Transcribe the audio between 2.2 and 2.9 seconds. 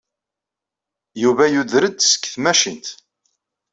tmacint.